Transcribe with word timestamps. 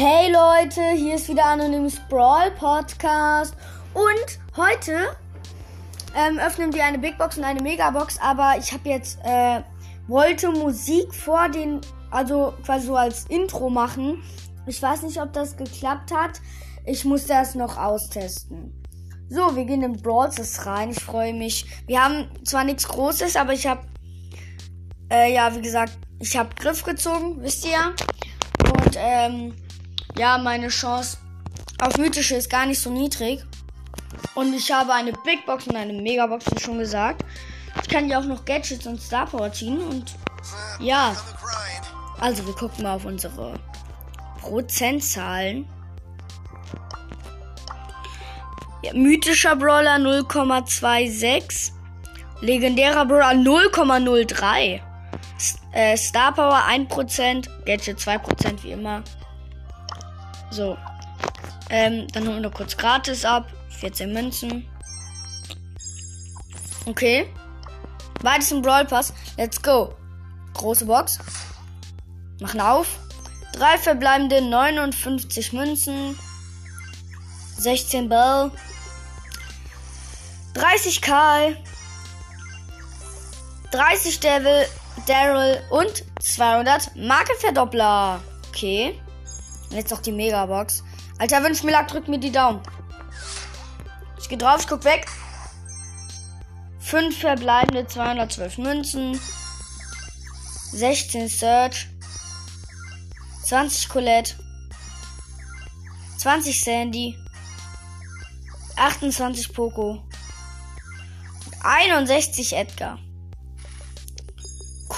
Hey 0.00 0.30
Leute, 0.30 0.80
hier 0.94 1.16
ist 1.16 1.28
wieder 1.28 1.44
Anonymous 1.46 1.96
Brawl 2.08 2.52
Podcast 2.52 3.56
und 3.94 4.38
heute 4.56 5.16
ähm, 6.14 6.38
öffnen 6.38 6.72
wir 6.72 6.84
eine 6.84 7.00
Big 7.00 7.18
Box 7.18 7.36
und 7.36 7.42
eine 7.42 7.60
Megabox, 7.60 8.16
aber 8.20 8.54
ich 8.60 8.72
habe 8.72 8.88
jetzt 8.88 9.18
äh, 9.24 9.60
wollte 10.06 10.52
Musik 10.52 11.12
vor 11.12 11.48
den, 11.48 11.80
also 12.12 12.54
quasi 12.64 12.86
so 12.86 12.94
als 12.94 13.26
Intro 13.26 13.70
machen. 13.70 14.22
Ich 14.68 14.80
weiß 14.80 15.02
nicht, 15.02 15.20
ob 15.20 15.32
das 15.32 15.56
geklappt 15.56 16.12
hat. 16.14 16.40
Ich 16.86 17.04
muss 17.04 17.26
das 17.26 17.56
noch 17.56 17.76
austesten. 17.76 18.80
So, 19.28 19.56
wir 19.56 19.64
gehen 19.64 19.82
in 19.82 20.00
Brawl 20.00 20.30
rein. 20.58 20.90
Ich 20.90 21.02
freue 21.02 21.34
mich. 21.34 21.66
Wir 21.88 22.04
haben 22.04 22.28
zwar 22.44 22.62
nichts 22.62 22.86
Großes, 22.86 23.34
aber 23.34 23.52
ich 23.52 23.66
habe, 23.66 23.80
äh, 25.10 25.34
ja, 25.34 25.52
wie 25.56 25.60
gesagt, 25.60 25.98
ich 26.20 26.36
habe 26.36 26.50
Griff 26.54 26.84
gezogen, 26.84 27.42
wisst 27.42 27.66
ihr. 27.66 27.96
Und 28.62 28.94
ähm, 28.96 29.54
ja, 30.18 30.36
meine 30.36 30.68
Chance 30.68 31.18
auf 31.80 31.96
mythische 31.96 32.34
ist 32.34 32.50
gar 32.50 32.66
nicht 32.66 32.80
so 32.80 32.90
niedrig. 32.90 33.44
Und 34.34 34.52
ich 34.52 34.70
habe 34.70 34.92
eine 34.92 35.12
Big 35.12 35.46
Box 35.46 35.66
und 35.68 35.76
eine 35.76 35.92
Megabox, 35.92 36.46
wie 36.52 36.60
schon 36.60 36.78
gesagt. 36.78 37.24
Ich 37.82 37.88
kann 37.88 38.08
ja 38.08 38.18
auch 38.18 38.24
noch 38.24 38.44
Gadgets 38.44 38.86
und 38.86 39.00
Star 39.00 39.26
Power 39.26 39.52
ziehen 39.52 39.80
und 39.80 40.14
ja. 40.80 41.16
Also 42.18 42.44
wir 42.46 42.54
gucken 42.54 42.82
mal 42.82 42.96
auf 42.96 43.04
unsere 43.04 43.54
Prozentzahlen. 44.40 45.68
Ja, 48.82 48.92
mythischer 48.94 49.54
Brawler 49.54 49.96
0,26. 49.96 51.72
Legendärer 52.40 53.06
Brawler 53.06 53.32
0,03. 53.32 54.80
Äh, 55.72 55.96
Star 55.96 56.32
Power 56.32 56.64
1%, 56.68 57.48
Gadget 57.64 57.98
2% 57.98 58.62
wie 58.64 58.72
immer. 58.72 59.02
So. 60.50 60.76
Ähm, 61.70 62.06
dann 62.12 62.24
holen 62.24 62.36
wir 62.36 62.48
noch 62.48 62.54
kurz 62.54 62.76
gratis 62.76 63.24
ab. 63.24 63.48
14 63.80 64.12
Münzen. 64.12 64.66
Okay. 66.86 67.28
Beides 68.22 68.50
im 68.50 68.62
Brawl 68.62 68.84
Pass. 68.84 69.12
Let's 69.36 69.60
go. 69.62 69.94
Große 70.54 70.86
Box. 70.86 71.18
Machen 72.40 72.60
auf. 72.60 72.98
Drei 73.52 73.76
verbleibende 73.78 74.40
59 74.40 75.52
Münzen. 75.52 76.18
16 77.58 78.08
Bell. 78.08 78.50
30 80.54 81.00
Karl. 81.02 81.56
30 83.70 84.20
Devil, 84.20 84.66
Daryl 85.06 85.62
und 85.70 86.04
200 86.20 86.96
Markenverdoppler. 86.96 88.20
Okay. 88.48 88.98
Und 89.70 89.76
jetzt 89.76 89.90
noch 89.90 90.00
die 90.00 90.12
Megabox. 90.12 90.82
Alter, 91.18 91.42
wünsch 91.42 91.62
mir 91.62 91.72
lag, 91.72 91.86
drückt 91.86 92.08
mir 92.08 92.18
die 92.18 92.32
Daumen. 92.32 92.60
Ich 94.20 94.28
gehe 94.28 94.38
drauf, 94.38 94.60
ich 94.60 94.66
guck 94.68 94.84
weg. 94.84 95.06
5 96.80 97.18
verbleibende 97.18 97.86
212 97.86 98.58
Münzen. 98.58 99.20
16 100.72 101.28
Search. 101.28 101.88
20 103.44 103.88
Colette. 103.88 104.34
20 106.18 106.62
Sandy. 106.62 107.18
28 108.76 109.52
Poco. 109.52 110.02
61 111.62 112.54
Edgar. 112.54 112.98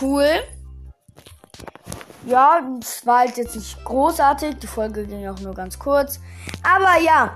Cool. 0.00 0.42
Ja, 2.26 2.60
es 2.80 3.06
war 3.06 3.20
halt 3.20 3.36
jetzt 3.36 3.56
nicht 3.56 3.82
großartig. 3.84 4.56
Die 4.58 4.66
Folge 4.66 5.06
ging 5.06 5.26
auch 5.28 5.40
nur 5.40 5.54
ganz 5.54 5.78
kurz. 5.78 6.20
Aber 6.62 7.00
ja, 7.02 7.34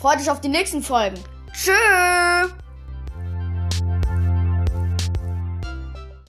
freut 0.00 0.18
euch 0.20 0.30
auf 0.30 0.40
die 0.40 0.48
nächsten 0.48 0.82
Folgen. 0.82 1.18
Tschüss. 1.52 2.65